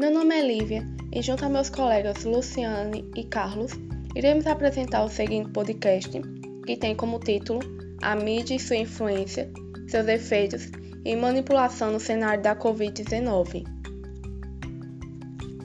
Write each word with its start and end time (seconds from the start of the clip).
Meu 0.00 0.10
nome 0.10 0.34
é 0.34 0.40
Lívia 0.40 0.82
e, 1.12 1.20
junto 1.20 1.44
a 1.44 1.48
meus 1.50 1.68
colegas 1.68 2.24
Luciane 2.24 3.04
e 3.14 3.22
Carlos, 3.22 3.72
iremos 4.16 4.46
apresentar 4.46 5.04
o 5.04 5.10
seguinte 5.10 5.50
podcast, 5.50 6.10
que 6.64 6.74
tem 6.74 6.96
como 6.96 7.18
título 7.18 7.60
A 8.00 8.16
mídia 8.16 8.54
e 8.54 8.58
sua 8.58 8.76
influência, 8.76 9.52
seus 9.88 10.08
efeitos 10.08 10.70
e 11.04 11.14
manipulação 11.14 11.92
no 11.92 12.00
cenário 12.00 12.42
da 12.42 12.56
Covid-19. 12.56 13.66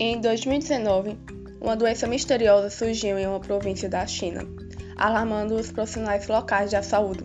Em 0.00 0.18
2019, 0.18 1.18
uma 1.60 1.76
doença 1.76 2.06
misteriosa 2.06 2.70
surgiu 2.70 3.18
em 3.18 3.26
uma 3.26 3.38
província 3.38 3.86
da 3.86 4.06
China, 4.06 4.48
alarmando 4.96 5.56
os 5.56 5.70
profissionais 5.70 6.26
locais 6.26 6.70
da 6.70 6.82
saúde. 6.82 7.24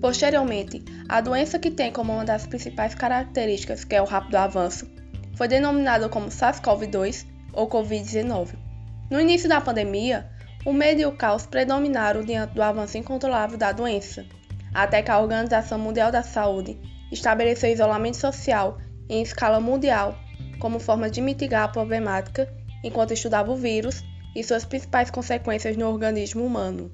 Posteriormente, 0.00 0.82
a 1.08 1.20
doença 1.20 1.60
que 1.60 1.70
tem 1.70 1.92
como 1.92 2.12
uma 2.12 2.24
das 2.24 2.44
principais 2.44 2.92
características 2.96 3.84
que 3.84 3.94
é 3.94 4.02
o 4.02 4.04
rápido 4.04 4.34
avanço 4.34 4.98
foi 5.40 5.48
denominada 5.48 6.06
como 6.06 6.28
SARS-CoV-2 6.28 7.24
ou 7.54 7.66
Covid-19. 7.66 8.58
No 9.10 9.18
início 9.18 9.48
da 9.48 9.58
pandemia, 9.58 10.30
o 10.66 10.72
medo 10.74 11.00
e 11.00 11.06
o 11.06 11.16
caos 11.16 11.46
predominaram 11.46 12.22
diante 12.22 12.52
do 12.52 12.62
avanço 12.62 12.98
incontrolável 12.98 13.56
da 13.56 13.72
doença, 13.72 14.26
até 14.74 15.00
que 15.00 15.10
a 15.10 15.18
Organização 15.18 15.78
Mundial 15.78 16.12
da 16.12 16.22
Saúde 16.22 16.78
estabeleceu 17.10 17.72
isolamento 17.72 18.18
social 18.18 18.76
em 19.08 19.22
escala 19.22 19.58
mundial 19.58 20.14
como 20.58 20.78
forma 20.78 21.08
de 21.08 21.22
mitigar 21.22 21.62
a 21.62 21.68
problemática 21.68 22.46
enquanto 22.84 23.14
estudava 23.14 23.50
o 23.50 23.56
vírus 23.56 24.04
e 24.36 24.44
suas 24.44 24.66
principais 24.66 25.10
consequências 25.10 25.74
no 25.74 25.88
organismo 25.88 26.44
humano. 26.44 26.92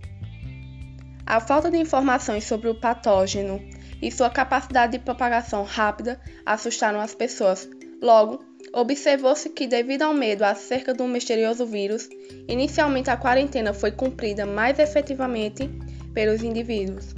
A 1.26 1.40
falta 1.40 1.68
de 1.68 1.78
informações 1.78 2.44
sobre 2.44 2.68
o 2.68 2.78
patógeno 2.78 3.60
e 4.00 4.08
sua 4.12 4.30
capacidade 4.30 4.92
de 4.92 5.00
propagação 5.00 5.64
rápida 5.64 6.20
assustaram 6.44 7.00
as 7.00 7.12
pessoas 7.12 7.68
Logo, 8.00 8.44
observou-se 8.72 9.48
que, 9.48 9.66
devido 9.66 10.02
ao 10.02 10.12
medo 10.12 10.42
acerca 10.42 10.92
do 10.92 11.06
misterioso 11.08 11.64
vírus, 11.64 12.08
inicialmente 12.46 13.10
a 13.10 13.16
quarentena 13.16 13.72
foi 13.72 13.90
cumprida 13.90 14.44
mais 14.44 14.78
efetivamente 14.78 15.70
pelos 16.12 16.42
indivíduos. 16.42 17.14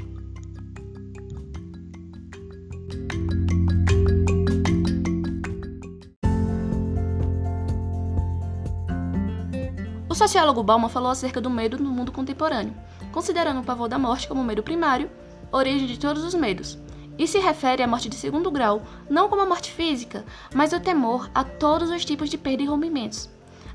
O 10.09 10.15
sociólogo 10.15 10.63
Bauman 10.63 10.89
falou 10.89 11.11
acerca 11.11 11.41
do 11.41 11.51
medo 11.51 11.79
no 11.79 11.91
mundo 11.91 12.13
contemporâneo, 12.13 12.75
considerando 13.13 13.61
o 13.61 13.65
pavor 13.65 13.89
da 13.89 13.99
morte 13.99 14.29
como 14.29 14.45
medo 14.45 14.63
primário, 14.63 15.11
origem 15.51 15.87
de 15.87 15.99
todos 15.99 16.23
os 16.25 16.35
medos, 16.35 16.79
e 17.19 17.27
se 17.27 17.39
refere 17.39 17.83
à 17.83 17.87
morte 17.87 18.09
de 18.09 18.15
segundo 18.15 18.51
grau 18.51 18.83
não 19.11 19.29
como 19.29 19.43
a 19.43 19.47
morte 19.47 19.73
física, 19.73 20.25
mas 20.55 20.73
o 20.73 20.81
temor 20.81 21.29
a 21.35 21.43
todos 21.43 21.91
os 21.91 22.05
tipos 22.05 22.31
de 22.31 22.39
perda 22.39 22.63
e 22.63 22.67
rompimentos. 22.67 23.29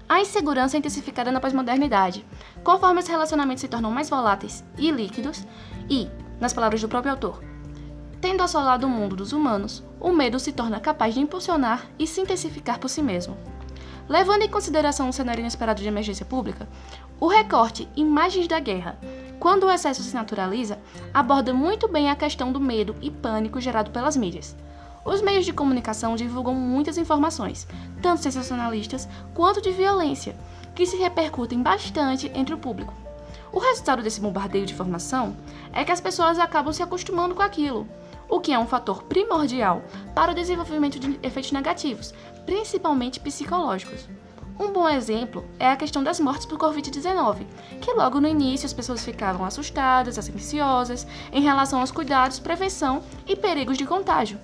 A 0.08 0.22
insegurança 0.22 0.78
é 0.78 0.80
intensificada 0.80 1.32
na 1.32 1.40
pós-modernidade, 1.40 2.26
conforme 2.64 3.00
os 3.00 3.08
relacionamentos 3.08 3.62
se 3.62 3.68
tornam 3.68 3.92
mais 3.92 4.10
voláteis 4.10 4.64
e 4.78 4.92
líquidos, 4.92 5.44
e, 5.90 6.08
nas 6.40 6.54
palavras 6.54 6.82
do 6.82 6.88
próprio 6.88 7.12
autor, 7.12 7.44
tendo 8.24 8.42
assolado 8.42 8.88
o 8.88 8.90
mundo 8.90 9.18
dos 9.18 9.34
humanos, 9.34 9.84
o 10.00 10.12
medo 10.14 10.40
se 10.40 10.54
torna 10.54 10.80
capaz 10.80 11.14
de 11.14 11.20
impulsionar 11.20 11.86
e 12.00 12.08
se 12.08 12.22
intensificar 12.22 12.80
por 12.80 12.88
si 12.88 13.02
mesmo. 13.02 13.38
Levando 14.08 14.44
em 14.44 14.50
consideração 14.50 15.10
o 15.10 15.14
cenário 15.14 15.42
inesperado 15.42 15.82
de 15.82 15.88
emergência 15.90 16.26
pública, 16.26 16.68
o 17.20 17.28
recorte 17.28 17.88
Imagens 17.98 18.48
da 18.48 18.62
Guerra 18.62 18.98
quando 19.44 19.66
o 19.66 19.70
excesso 19.70 20.02
se 20.02 20.16
naturaliza, 20.16 20.80
aborda 21.14 21.54
muito 21.54 21.86
bem 21.86 22.10
a 22.10 22.16
questão 22.16 22.50
do 22.50 22.62
medo 22.62 22.96
e 23.02 23.12
pânico 23.12 23.60
gerado 23.60 23.92
pelas 23.92 24.16
mídias. 24.16 24.56
Os 25.04 25.22
meios 25.22 25.44
de 25.44 25.52
comunicação 25.52 26.16
divulgam 26.16 26.56
muitas 26.56 26.98
informações, 26.98 27.68
tanto 28.02 28.22
sensacionalistas 28.22 29.06
quanto 29.34 29.62
de 29.62 29.70
violência, 29.70 30.34
que 30.74 30.86
se 30.86 30.96
repercutem 30.96 31.62
bastante 31.62 32.32
entre 32.34 32.56
o 32.56 32.58
público. 32.58 32.94
O 33.52 33.60
resultado 33.60 34.02
desse 34.02 34.22
bombardeio 34.22 34.66
de 34.66 34.72
informação 34.72 35.36
é 35.74 35.84
que 35.84 35.92
as 35.92 36.00
pessoas 36.00 36.40
acabam 36.40 36.72
se 36.72 36.82
acostumando 36.82 37.36
com 37.36 37.42
aquilo, 37.42 37.86
o 38.30 38.40
que 38.40 38.54
é 38.54 38.58
um 38.58 38.66
fator 38.66 39.04
primordial 39.04 39.82
para 40.16 40.32
o 40.32 40.36
desenvolvimento 40.36 40.98
de 40.98 41.20
efeitos 41.22 41.52
negativos, 41.52 42.14
principalmente 42.46 43.20
psicológicos. 43.20 44.08
Um 44.60 44.72
bom 44.72 44.88
exemplo 44.88 45.44
é 45.58 45.72
a 45.72 45.76
questão 45.76 46.04
das 46.04 46.20
mortes 46.20 46.46
por 46.46 46.60
Covid-19, 46.60 47.46
que 47.82 47.92
logo 47.94 48.22
no 48.22 48.28
início 48.28 48.68
as 48.68 48.74
pessoas 48.74 49.04
ficavam 49.04 49.46
assustadas, 49.46 50.18
ansiosas 50.18 51.08
em 51.32 51.42
relação 51.42 51.80
aos 51.80 51.92
cuidados, 51.92 52.40
prevenção 52.40 53.02
e 53.26 53.36
perigos 53.36 53.80
de 53.80 53.86
contágio. 53.86 54.40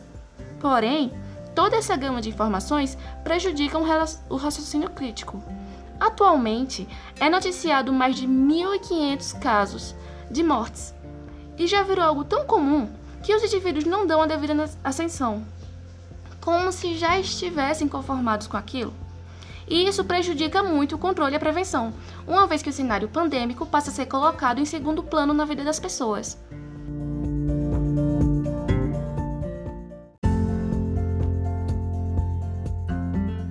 Porém, 0.60 1.14
toda 1.54 1.76
essa 1.76 1.96
gama 1.96 2.22
de 2.22 2.30
informações 2.30 2.98
prejudica 3.24 3.78
o 3.78 4.36
raciocínio 4.36 4.90
crítico. 4.90 5.44
Atualmente, 6.00 6.88
é 7.20 7.30
noticiado 7.30 7.94
mais 7.94 8.16
de 8.16 8.28
1.500 8.28 9.40
casos 9.40 9.96
de 10.32 10.42
mortes, 10.42 10.94
e 11.56 11.68
já 11.68 11.84
virou 11.84 12.06
algo 12.06 12.24
tão 12.24 12.46
comum 12.46 12.90
que 13.22 13.36
os 13.36 13.44
indivíduos 13.44 13.86
não 13.86 14.08
dão 14.08 14.22
a 14.22 14.26
devida 14.26 14.70
ascensão, 14.84 15.46
como 16.42 16.72
se 16.72 16.98
já 16.98 17.20
estivessem 17.20 17.88
conformados 17.88 18.48
com 18.48 18.58
aquilo 18.58 18.94
e 19.70 19.88
isso 19.88 20.04
prejudica 20.04 20.64
muito 20.64 20.96
o 20.96 20.98
controle 20.98 21.34
e 21.34 21.36
a 21.36 21.40
prevenção, 21.40 21.94
uma 22.28 22.48
vez 22.48 22.62
que 22.62 22.70
o 22.70 22.74
cenário 22.74 23.08
pandêmico 23.08 23.66
passa 23.66 23.92
a 23.92 23.94
ser 23.94 24.08
colocado 24.08 24.60
em 24.60 24.66
segundo 24.66 25.04
plano 25.04 25.34
na 25.34 25.46
vida 25.46 25.64
das 25.64 25.80
pessoas. 25.80 26.38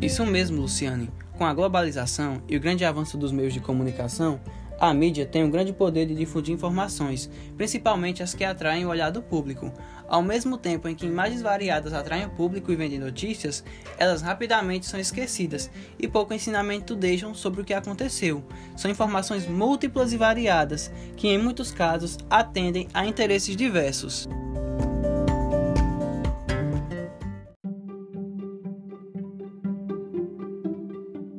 Isso 0.01 0.25
mesmo, 0.25 0.63
Luciane. 0.63 1.11
Com 1.37 1.45
a 1.45 1.55
globalização 1.55 2.43
e 2.49 2.57
o 2.57 2.61
grande 2.61 2.85
avanço 2.85 3.17
dos 3.17 3.31
meios 3.31 3.53
de 3.53 3.61
comunicação, 3.61 4.41
a 4.79 4.95
mídia 4.95 5.27
tem 5.27 5.43
um 5.43 5.51
grande 5.51 5.73
poder 5.73 6.07
de 6.07 6.15
difundir 6.15 6.55
informações, 6.55 7.29
principalmente 7.57 8.23
as 8.23 8.35
que 8.35 8.45
atraem 8.45 8.87
o 8.87 8.89
olhar 8.89 9.11
do 9.11 9.21
público. 9.21 9.73
Ao 10.07 10.23
mesmo 10.23 10.57
tempo 10.57 10.89
em 10.89 10.95
que 10.95 11.05
imagens 11.05 11.43
variadas 11.43 11.93
atraem 11.93 12.27
o 12.27 12.31
público 12.31 12.73
e 12.73 12.77
vendem 12.77 12.99
notícias, 12.99 13.63
elas 13.99 14.23
rapidamente 14.23 14.87
são 14.87 14.99
esquecidas 14.99 15.71
e 15.99 16.09
pouco 16.09 16.33
ensinamento 16.33 16.95
deixam 16.95 17.35
sobre 17.35 17.61
o 17.61 17.65
que 17.65 17.75
aconteceu. 17.75 18.43
São 18.77 18.91
informações 18.91 19.47
múltiplas 19.47 20.13
e 20.13 20.17
variadas, 20.17 20.91
que 21.17 21.29
em 21.29 21.39
muitos 21.39 21.71
casos 21.71 22.17
atendem 22.31 22.89
a 22.95 23.05
interesses 23.05 23.55
diversos. 23.55 24.29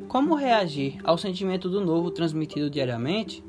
Como 0.10 0.34
reagir 0.34 0.98
ao 1.04 1.20
sentimento 1.20 1.70
do 1.70 1.80
novo 1.80 2.10
transmitido 2.10 2.68
diariamente? 2.68 3.44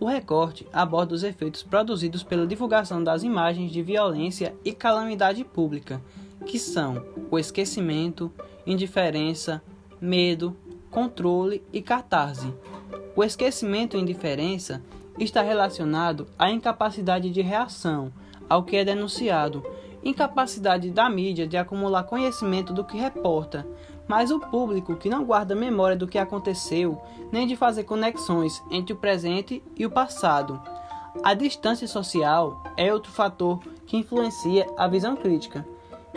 O 0.00 0.06
recorte 0.06 0.66
aborda 0.72 1.14
os 1.14 1.22
efeitos 1.22 1.62
produzidos 1.62 2.22
pela 2.22 2.46
divulgação 2.46 3.04
das 3.04 3.22
imagens 3.22 3.70
de 3.70 3.82
violência 3.82 4.54
e 4.64 4.72
calamidade 4.72 5.44
pública, 5.44 6.00
que 6.46 6.58
são 6.58 7.04
o 7.30 7.38
esquecimento, 7.38 8.32
indiferença, 8.66 9.62
medo, 10.00 10.56
controle 10.90 11.62
e 11.70 11.82
catarse. 11.82 12.50
O 13.14 13.22
esquecimento 13.22 13.94
e 13.94 14.00
indiferença 14.00 14.82
está 15.18 15.42
relacionado 15.42 16.26
à 16.38 16.50
incapacidade 16.50 17.28
de 17.28 17.42
reação 17.42 18.10
ao 18.48 18.64
que 18.64 18.76
é 18.76 18.86
denunciado, 18.86 19.62
incapacidade 20.02 20.90
da 20.90 21.10
mídia 21.10 21.46
de 21.46 21.58
acumular 21.58 22.04
conhecimento 22.04 22.72
do 22.72 22.86
que 22.86 22.96
reporta, 22.96 23.66
mas 24.10 24.32
o 24.32 24.40
público 24.40 24.96
que 24.96 25.08
não 25.08 25.24
guarda 25.24 25.54
memória 25.54 25.96
do 25.96 26.08
que 26.08 26.18
aconteceu, 26.18 27.00
nem 27.30 27.46
de 27.46 27.54
fazer 27.54 27.84
conexões 27.84 28.60
entre 28.68 28.92
o 28.92 28.96
presente 28.96 29.62
e 29.76 29.86
o 29.86 29.90
passado. 29.90 30.60
A 31.22 31.32
distância 31.32 31.86
social 31.86 32.60
é 32.76 32.92
outro 32.92 33.12
fator 33.12 33.60
que 33.86 33.96
influencia 33.96 34.66
a 34.76 34.88
visão 34.88 35.14
crítica, 35.14 35.64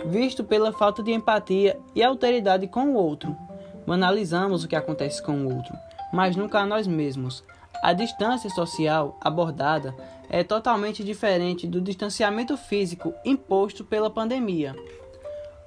visto 0.07 0.43
pela 0.43 0.73
falta 0.73 1.03
de 1.03 1.11
empatia 1.11 1.79
e 1.93 2.01
alteridade 2.01 2.65
com 2.65 2.85
o 2.85 2.95
outro. 2.95 3.37
Banalizamos 3.85 4.63
o 4.63 4.67
que 4.67 4.75
acontece 4.75 5.21
com 5.21 5.45
o 5.45 5.55
outro, 5.55 5.75
mas 6.11 6.35
nunca 6.35 6.61
a 6.61 6.65
nós 6.65 6.87
mesmos. 6.87 7.43
A 7.83 7.93
distância 7.93 8.49
social 8.49 9.19
abordada 9.21 9.95
é 10.31 10.43
totalmente 10.43 11.03
diferente 11.03 11.67
do 11.67 11.79
distanciamento 11.79 12.57
físico 12.57 13.13
imposto 13.23 13.85
pela 13.85 14.09
pandemia. 14.09 14.75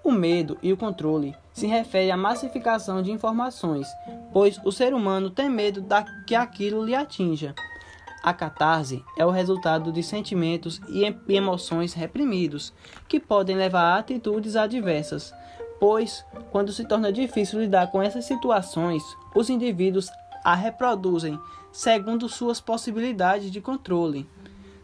O 0.06 0.12
medo 0.12 0.56
e 0.62 0.72
o 0.72 0.76
controle 0.76 1.34
se 1.52 1.66
refere 1.66 2.12
à 2.12 2.16
massificação 2.16 3.02
de 3.02 3.10
informações, 3.10 3.88
pois 4.32 4.56
o 4.64 4.70
ser 4.70 4.94
humano 4.94 5.30
tem 5.30 5.50
medo 5.50 5.80
da 5.80 6.04
que 6.24 6.32
aquilo 6.36 6.84
lhe 6.84 6.94
atinja. 6.94 7.56
A 8.22 8.32
catarse 8.32 9.04
é 9.18 9.26
o 9.26 9.32
resultado 9.32 9.90
de 9.90 10.04
sentimentos 10.04 10.80
e 10.88 11.12
emoções 11.28 11.92
reprimidos, 11.92 12.72
que 13.08 13.18
podem 13.18 13.56
levar 13.56 13.94
a 13.94 13.98
atitudes 13.98 14.54
adversas, 14.54 15.34
pois, 15.80 16.24
quando 16.52 16.70
se 16.70 16.84
torna 16.84 17.12
difícil 17.12 17.58
lidar 17.58 17.90
com 17.90 18.00
essas 18.00 18.26
situações, 18.26 19.02
os 19.34 19.50
indivíduos 19.50 20.08
a 20.44 20.54
reproduzem 20.54 21.36
segundo 21.72 22.28
suas 22.28 22.60
possibilidades 22.60 23.50
de 23.50 23.60
controle. 23.60 24.24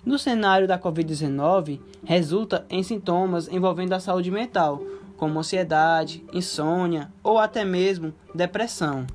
No 0.05 0.19
cenário 0.19 0.67
da 0.67 0.81
Covid-19, 0.81 1.79
resulta 2.03 2.67
em 2.69 2.83
sintomas 2.83 3.47
envolvendo 3.47 3.93
a 3.93 4.01
saúde 4.01 4.33
mental, 4.33 4.83
como 5.23 5.39
ansiedade, 5.39 6.27
insônia 6.33 7.13
ou 7.23 7.39
até 7.39 7.65
mesmo 7.65 8.13
depressão. 8.35 9.07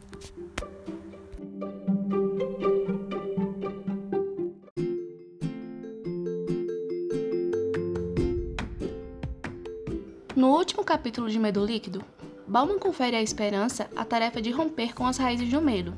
No 10.33 10.47
último 10.55 10.81
capítulo 10.85 11.29
de 11.29 11.37
Medo 11.37 11.65
Líquido, 11.65 12.01
Bauman 12.47 12.79
confere 12.79 13.17
à 13.17 13.21
esperança 13.21 13.89
a 13.93 14.05
tarefa 14.05 14.41
de 14.41 14.49
romper 14.49 14.95
com 14.95 15.05
as 15.05 15.17
raízes 15.17 15.51
do 15.51 15.61
medo. 15.61 15.93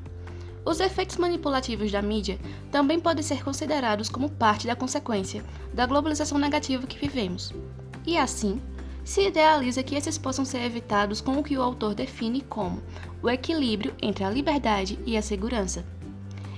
Os 0.65 0.79
efeitos 0.79 1.17
manipulativos 1.17 1.91
da 1.91 2.01
mídia 2.01 2.39
também 2.71 2.99
podem 2.99 3.21
ser 3.21 3.43
considerados 3.43 4.09
como 4.09 4.27
parte 4.27 4.65
da 4.65 4.75
consequência 4.75 5.45
da 5.71 5.85
globalização 5.85 6.39
negativa 6.39 6.87
que 6.87 6.97
vivemos. 6.97 7.53
E 8.07 8.17
assim, 8.17 8.59
se 9.03 9.27
idealiza 9.27 9.83
que 9.83 9.95
esses 9.95 10.17
possam 10.17 10.45
ser 10.45 10.63
evitados 10.63 11.21
com 11.21 11.37
o 11.37 11.43
que 11.43 11.57
o 11.57 11.61
autor 11.61 11.95
define 11.95 12.41
como 12.41 12.81
o 13.21 13.29
equilíbrio 13.29 13.95
entre 14.01 14.23
a 14.23 14.29
liberdade 14.29 14.99
e 15.05 15.17
a 15.17 15.21
segurança. 15.21 15.85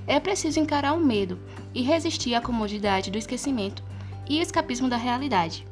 É 0.06 0.20
preciso 0.20 0.60
encarar 0.60 0.94
o 0.94 1.00
medo 1.00 1.40
e 1.74 1.82
resistir 1.82 2.36
à 2.36 2.42
comodidade 2.42 3.10
do 3.10 3.18
esquecimento 3.18 3.84
e 4.30 4.40
escapismo 4.40 4.90
da 4.90 4.98
realidade. 4.98 5.66